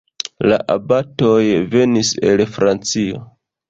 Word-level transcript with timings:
La 0.51 0.57
abatoj 0.77 1.43
venis 1.77 2.13
el 2.33 2.45
Francio. 2.59 3.27